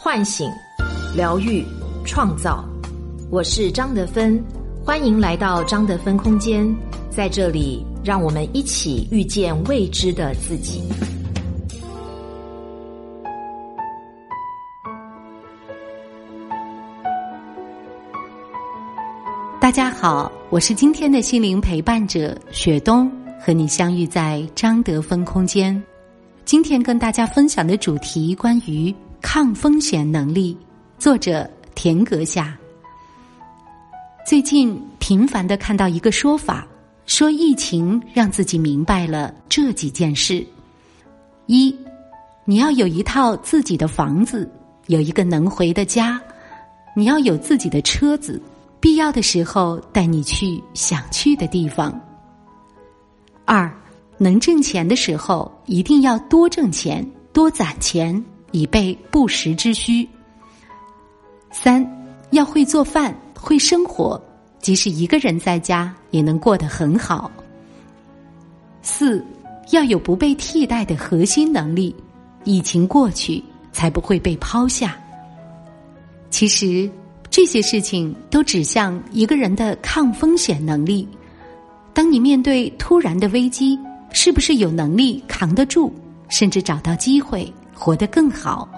[0.00, 0.48] 唤醒、
[1.16, 1.66] 疗愈、
[2.06, 2.64] 创造。
[3.32, 4.40] 我是张德芬，
[4.84, 6.72] 欢迎来到张德芬空间。
[7.10, 10.80] 在这里，让我们一起遇见未知的自己。
[19.60, 23.10] 大家好，我是今天的心灵陪伴者雪冬，
[23.40, 25.82] 和你相遇在张德芬空间。
[26.44, 30.56] 今天跟大家分享的主题关于抗风险能力，
[30.98, 32.56] 作者田阁下。
[34.26, 36.66] 最近频繁的看到一个说法，
[37.06, 40.46] 说疫情让自己明白了这几件事：
[41.46, 41.74] 一，
[42.44, 44.50] 你要有一套自己的房子，
[44.86, 46.18] 有一个能回的家；
[46.94, 48.40] 你要有自己的车子，
[48.80, 51.92] 必要的时候带你去想去的地方。
[53.44, 53.70] 二。
[54.20, 58.20] 能挣钱的时候，一定要多挣钱，多攒钱，
[58.52, 60.08] 以备不时之需。
[61.50, 61.84] 三
[62.30, 64.20] 要会做饭，会生活，
[64.60, 67.30] 即使一个人在家也能过得很好。
[68.82, 69.24] 四
[69.70, 71.94] 要有不被替代的核心能力，
[72.44, 73.42] 疫情过去
[73.72, 74.98] 才不会被抛下。
[76.30, 76.90] 其实
[77.30, 81.08] 这些事情都指向一个人的抗风险能力。
[81.92, 83.78] 当你面对突然的危机。
[84.10, 85.92] 是不是有能力扛得住，
[86.30, 88.68] 甚至找到机会活得更好？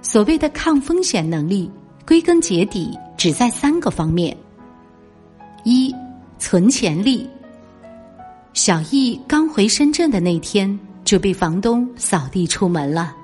[0.00, 1.68] 所谓的抗风险能力，
[2.06, 4.36] 归根结底只在三个方面：
[5.64, 5.92] 一、
[6.38, 7.28] 存钱力。
[8.52, 13.14] 小易刚回深圳的那天，就被房东扫地出门了，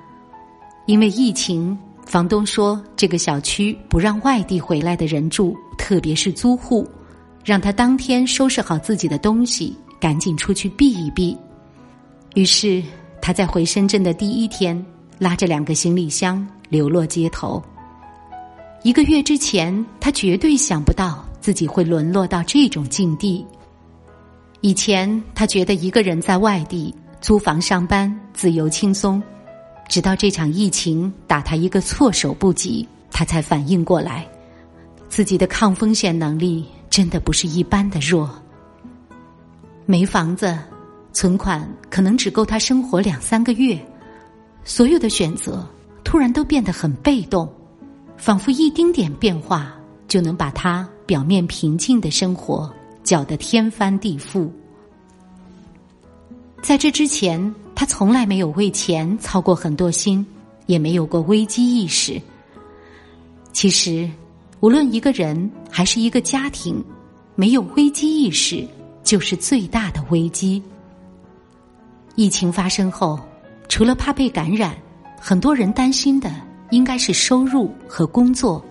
[0.86, 6.84] 因为疫情，房东说这个小区不让外地回来的人住，特别是租户，
[7.44, 9.76] 让他当天收拾好自己的东西。
[10.00, 11.36] 赶紧出去避一避。
[12.34, 12.82] 于是
[13.20, 14.84] 他在回深圳的第一天，
[15.18, 17.62] 拉着两个行李箱流落街头。
[18.82, 23.44] 一个月之前，他绝对想不到自己会沦落到这种境地。
[24.62, 29.22] 以前他觉得一个人在外地租房上班自由轻松，
[29.88, 34.26] 直到这场疫情打他一个措手不及，他才反应过来，
[35.08, 38.30] 自己的抗风险能力真的不是一般的弱。
[39.84, 40.58] 没房子，
[41.12, 43.78] 存款可能只够他生活两三个月，
[44.64, 45.66] 所有的选择
[46.04, 47.48] 突然都变得很被动，
[48.16, 49.74] 仿佛一丁点变化
[50.06, 52.72] 就能把他表面平静的生活
[53.02, 54.48] 搅得天翻地覆。
[56.62, 60.24] 在这之前，他从来没有为钱操过很多心，
[60.66, 62.20] 也没有过危机意识。
[63.52, 64.08] 其实，
[64.60, 66.84] 无论一个人还是一个家庭，
[67.34, 68.66] 没有危机意识。
[69.02, 70.62] 就是最大的危机。
[72.16, 73.18] 疫情发生后，
[73.68, 74.74] 除了怕被感染，
[75.18, 76.30] 很多人担心的
[76.70, 78.62] 应该是收入和工作。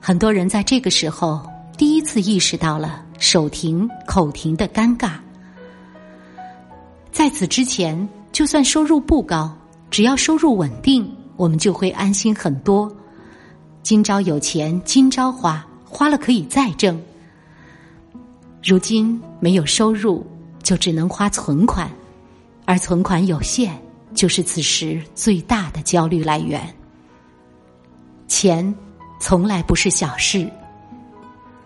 [0.00, 1.40] 很多人在这个时候
[1.76, 5.12] 第一次意识到了手停口停的尴尬。
[7.10, 9.54] 在此之前，就算收入不高，
[9.90, 12.90] 只要收入稳定，我们就会安心很多。
[13.82, 17.00] 今朝有钱今朝花，花了可以再挣。
[18.64, 20.26] 如今没有收入，
[20.62, 21.90] 就只能花存款，
[22.64, 23.72] 而存款有限，
[24.14, 26.60] 就是此时最大的焦虑来源。
[28.28, 28.74] 钱
[29.20, 30.48] 从来不是小事，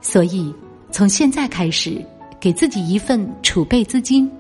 [0.01, 0.55] 所以
[0.91, 2.05] 从现在开始，
[2.41, 4.31] 给自己一份储备资金，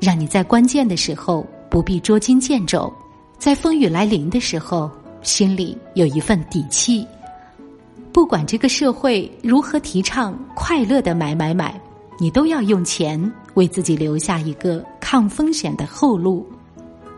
[0.00, 2.92] 让你在关键的时候不必捉襟见肘，
[3.38, 4.90] 在风雨来临的时候
[5.22, 7.06] 心里有一份底气。
[8.12, 11.80] 不管这个社会如何提倡快乐的买买买。
[12.20, 16.50] 你都要用钱为自己留下一个抗风险的后路，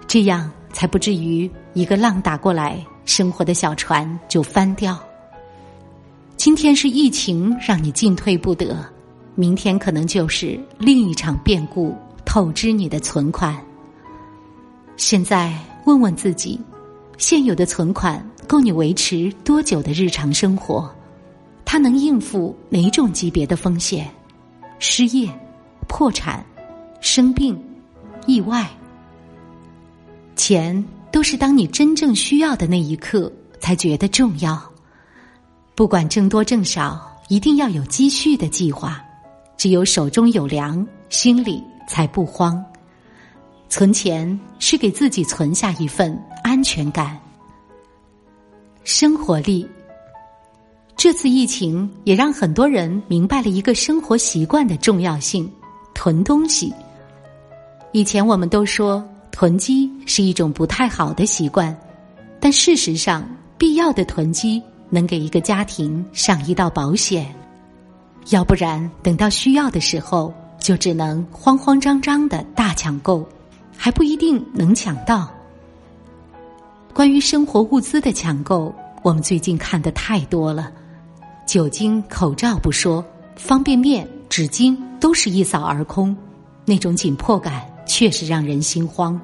[0.08, 4.98] 这样才不至于一个浪打过来，生活的小船就翻掉。
[6.36, 8.84] 今天是疫情让你进退不得，
[9.36, 11.94] 明天可能就是另一场变故
[12.24, 13.56] 透支你的存款。
[14.96, 16.60] 现在问问自己，
[17.16, 20.92] 现有的存款够你维持多久的日常生活？
[21.64, 24.10] 它能应付哪种级别的风险？
[24.80, 25.30] 失业、
[25.86, 26.44] 破产、
[27.00, 27.56] 生病、
[28.26, 28.68] 意外，
[30.36, 34.60] 钱都是当你真正需要的那一刻才觉得重要。
[35.74, 39.02] 不管挣多挣少，一定要有积蓄的计划。
[39.56, 42.62] 只有手中有粮，心里才不慌。
[43.68, 47.18] 存钱是给自己存下一份安全感。
[48.84, 49.66] 生活力。
[50.96, 55.50] 这次疫情也让很多人明白了一个生活习惯的重要性：
[55.94, 56.72] 囤东西。
[57.94, 61.74] 以前我们都说囤积是一种不太好的习惯，
[62.40, 63.24] 但事实上，
[63.56, 64.60] 必要的囤积
[64.90, 67.32] 能给一个家庭上一道保险，
[68.30, 73.24] 要不然等到需要的时候，就只能慌慌张张的大抢购，
[73.76, 75.30] 还不一定能抢到。
[76.92, 78.74] 关于生活物资的抢购，
[79.04, 80.68] 我们最近看的太多了，
[81.46, 83.04] 酒精、口罩不说，
[83.36, 86.16] 方便面、纸巾都是一扫而空，
[86.64, 89.20] 那种紧迫感确实让人心慌。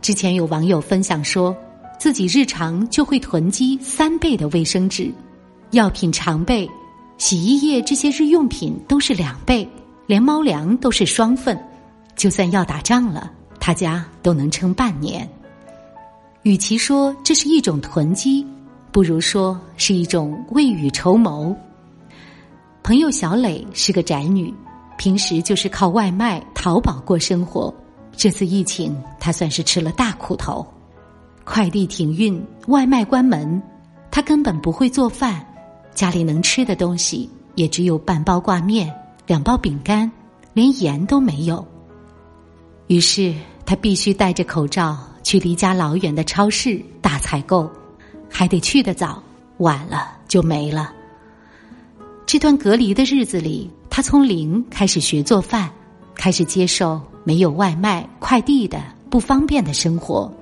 [0.00, 1.56] 之前有网友分享说，
[1.98, 5.12] 自己日常就会囤积三倍的卫生纸，
[5.70, 6.68] 药品常备，
[7.18, 9.68] 洗衣液这些日用品都是两倍，
[10.06, 11.56] 连猫粮都是双份，
[12.16, 13.30] 就算要打仗了，
[13.60, 15.28] 他家都能撑半年。
[16.42, 18.44] 与其说这是一种囤积，
[18.90, 21.56] 不如说是一种未雨绸缪。
[22.82, 24.52] 朋友小磊是个宅女，
[25.02, 27.74] 平时就是靠外卖、淘宝过生活。
[28.16, 30.64] 这次疫情，他算是吃了大苦头，
[31.42, 33.60] 快递停运，外卖关门，
[34.12, 35.44] 他根本不会做饭，
[35.92, 38.94] 家里能吃的东西也只有半包挂面、
[39.26, 40.08] 两包饼干，
[40.52, 41.66] 连盐都没有。
[42.86, 43.34] 于是
[43.66, 44.96] 他必须戴着口罩。
[45.24, 47.68] 去离家老远的超市大采购，
[48.30, 49.20] 还得去得早，
[49.58, 50.92] 晚了就没了。
[52.24, 55.70] 这段隔离的日子里，他从零开始学做饭，
[56.14, 60.32] 开始接受没有外卖、快递的不方便的生活，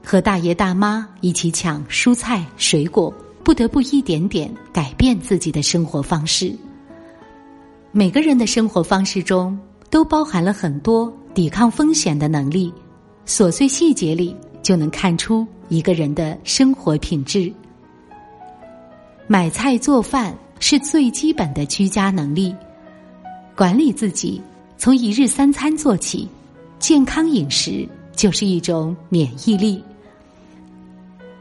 [0.00, 6.54] 和大爷大妈一起抢蔬菜水果，不得不一点点改变自己的生活方式。
[7.90, 9.58] 每个人的生活方式中，
[9.90, 12.72] 都包含了很多抵抗风险的能力。
[13.26, 17.52] 琐碎细节里就能看出一个人的生活品质。
[19.26, 22.54] 买菜做饭是最基本的居家能力，
[23.58, 24.40] 管理自己
[24.76, 26.28] 从一日三餐做起，
[26.78, 27.84] 健康饮食
[28.14, 29.82] 就是一种免疫力。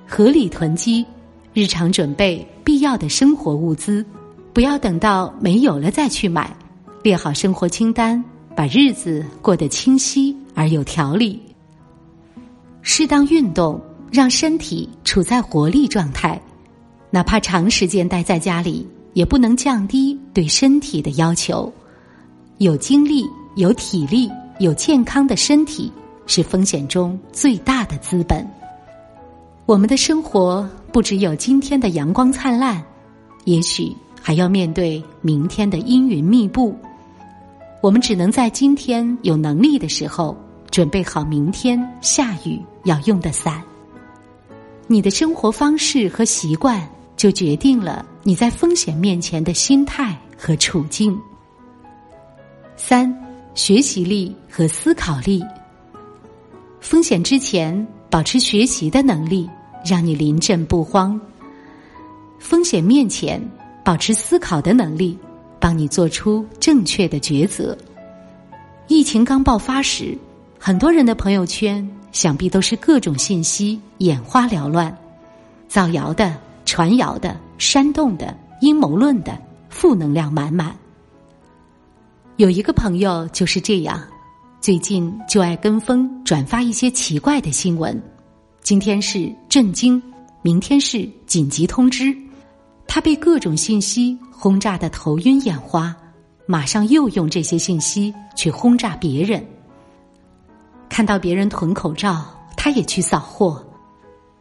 [0.08, 1.06] 合理囤积，
[1.54, 4.04] 日常准备必要的生活物资，
[4.52, 6.52] 不要等到没有了再去买，
[7.04, 8.24] 列好生活清单，
[8.56, 11.40] 把日子过得清晰而有条理。
[12.82, 13.80] 适当运动，
[14.12, 16.42] 让身体处在活力状态。
[17.12, 21.72] 哪怕长时间待在家里，也不能降低对身体的要求。
[22.60, 23.24] 有精力、
[23.56, 25.92] 有体力、有健康的身体，
[26.26, 28.48] 是风险中最大的资本。
[29.66, 32.84] 我们的生活不只有今天的阳光灿烂，
[33.46, 36.76] 也许还要面对明天的阴云密布。
[37.82, 40.36] 我们只能在今天有能力的时候。
[40.70, 43.64] 准备好明天下雨要用的伞。
[44.86, 51.18] 你的生活方式和习惯，就决定了你在风险面前的心态和处境。
[52.78, 53.12] 三、
[53.56, 55.44] 学习力和思考力。
[56.80, 59.50] 风险之前，保持学习的能力，
[59.84, 61.20] 让你临阵不慌；
[62.38, 63.42] 风险面前，
[63.84, 65.18] 保持思考的能力，
[65.60, 67.76] 帮你做出正确的抉择。
[68.88, 70.18] 疫情刚爆发时。
[70.60, 74.96] 很多人的朋友圈，想必都是各种信息眼花缭乱，
[75.68, 76.36] 造谣的、
[76.66, 79.38] 传谣的、煽动的、阴谋论的，
[79.70, 80.76] 负能量满满。
[82.38, 84.00] 有一个朋友就是这样，
[84.62, 88.00] 最近就爱跟风转发一些奇怪的新闻，
[88.62, 90.00] 今天是震惊，
[90.44, 92.16] 明天是紧急通知，
[92.88, 95.96] 他被各种信息轰炸的头晕眼花，
[96.46, 99.44] 马上又用这些信息去轰炸别人。
[100.90, 102.24] 看到别人囤口罩，
[102.56, 103.66] 他也去扫货。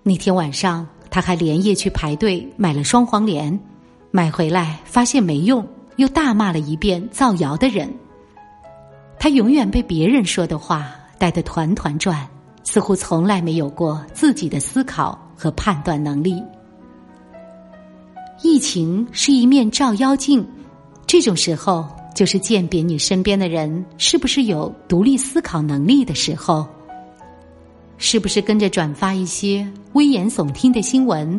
[0.02, 3.58] 那天晚上，他还连夜去排队买了双黄连，
[4.10, 5.66] 买回来发现没用，
[5.96, 7.92] 又大骂了一遍造谣的人。
[9.18, 12.28] 他永远被别人说的话带得团团转，
[12.62, 16.42] 似乎从来没有过自己的思考和判断能力。
[18.42, 20.46] 疫情是一面照妖镜，
[21.06, 21.86] 这种时候。
[22.16, 26.66] 就是鉴别你身边的人是不是有独立思考能力的时候，
[27.98, 31.38] 是不是跟着转发一些危言耸听的新闻，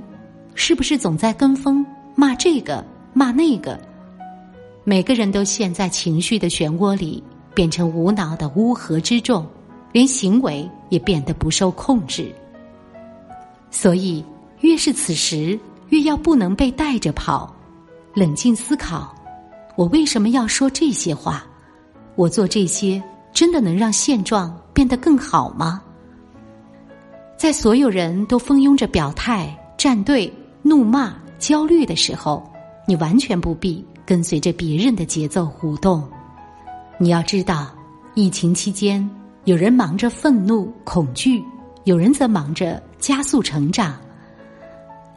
[0.54, 1.84] 是不是总在跟风
[2.14, 3.87] 骂这个骂那个？
[4.90, 7.22] 每个人都陷在情绪的漩涡里，
[7.54, 9.46] 变成无脑的乌合之众，
[9.92, 12.34] 连行为也变得不受控制。
[13.70, 14.24] 所以，
[14.62, 17.54] 越是此时，越要不能被带着跑，
[18.14, 19.14] 冷静思考。
[19.76, 21.46] 我为什么要说这些话？
[22.16, 23.04] 我做这些
[23.34, 25.82] 真的能让现状变得更好吗？
[27.36, 32.42] 在所有人都蜂拥着表态、站队、怒骂、焦虑的时候，
[32.88, 36.02] 你完全不必跟随着别人的节奏舞动。
[36.98, 37.76] 你要知道，
[38.16, 39.08] 疫情期间，
[39.44, 41.44] 有人忙着愤怒、恐惧，
[41.84, 44.00] 有人则忙着加速成长，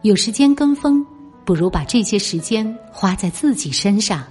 [0.03, 1.07] 有时间跟风，
[1.45, 4.25] 不如把这些时间花在自己身上。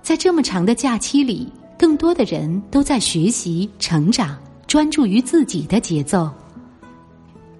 [0.00, 6.30] 在这么长的假期里，更多的人都在学习、成长，专注于自己的节奏。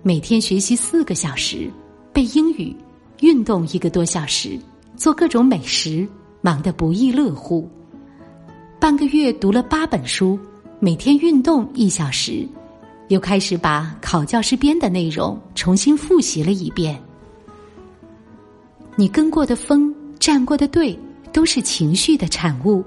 [0.02, 1.70] 每天学习四个小时，
[2.10, 2.74] 背英语，
[3.20, 4.58] 运动一个多小时，
[4.96, 6.06] 做各种美食，
[6.40, 7.68] 忙得不亦乐乎。
[8.80, 10.38] 半个月读了八本书，
[10.78, 12.46] 每天运动一小时，
[13.08, 17.00] 又开始把考教师编的内容重新复习了一遍。
[18.96, 20.98] 你跟过的风，站过的队，
[21.32, 22.84] 都是情绪的产物，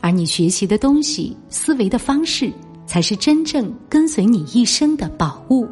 [0.00, 2.52] 而你学习的东西、思维的方式，
[2.86, 5.68] 才是真正跟随你一生的宝物。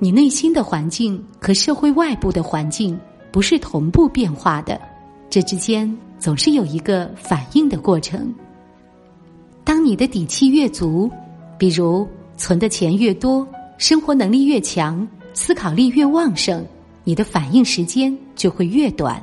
[0.00, 2.98] 你内心的环境和社会外部的环境
[3.30, 4.80] 不是同步变化的，
[5.28, 8.32] 这之间总是有一个反应的过程。
[9.64, 11.10] 当你的底气越足，
[11.58, 16.64] 比如存的钱越多，生活能力越强，思考力越旺盛，
[17.04, 19.22] 你的反应时间就会越短。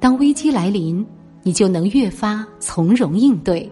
[0.00, 1.04] 当危机来临，
[1.42, 3.68] 你就能越发从容应对；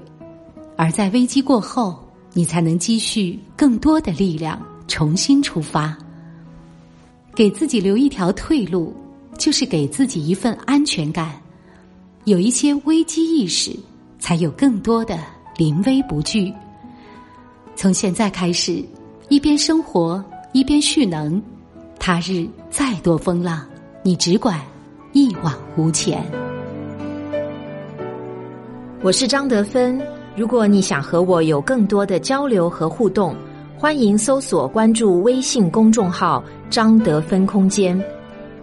[0.77, 1.99] 而在危机过后，
[2.33, 5.97] 你才能积蓄更多的力量，重新出发。
[7.35, 8.95] 给自己留一条退路，
[9.37, 11.33] 就是给自己一份安全感。
[12.25, 13.71] 有一些危机意识，
[14.19, 15.19] 才有更多的
[15.57, 16.53] 临危不惧。
[17.75, 18.85] 从现在开始，
[19.29, 21.41] 一边生活一边蓄能，
[21.99, 23.65] 他日再多风浪，
[24.03, 24.61] 你只管
[25.13, 26.25] 一往无前。
[29.03, 30.01] 我是张德芬，
[30.35, 33.37] 如果你想和我有更多的交流和互动。
[33.79, 38.03] 欢迎搜索关注微信公众号“张德芬空间”，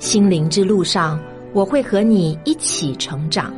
[0.04, 1.18] 心灵之路上，
[1.54, 3.54] 我会和你一起成长。